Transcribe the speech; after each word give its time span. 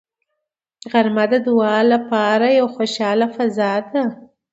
غرمه 0.91 1.25
د 1.31 1.33
دعا 1.47 1.77
لپاره 1.93 2.47
یوه 2.59 2.71
خوشاله 2.75 3.27
فضا 3.35 3.73
ده 3.91 4.03